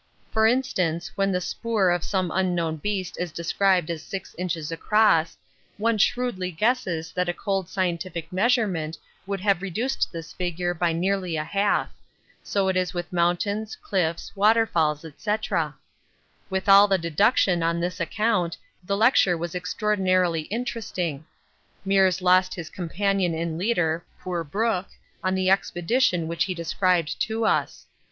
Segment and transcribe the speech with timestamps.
[0.31, 5.37] For instance, when the spoor of some unknown beast is described as 6 inches across,
[5.77, 11.35] one shrewdly guesses that a cold scientific measurement would have reduced this figure by nearly
[11.37, 11.91] a half;
[12.41, 15.35] so it is with mountains, cliffs, waterfalls, &c.
[16.49, 21.27] With all deduction on this account the lecture was extraordinarily interesting.
[21.85, 24.87] Meares lost his companion and leader, poor Brook,
[25.23, 27.85] on the expedition which he described to us.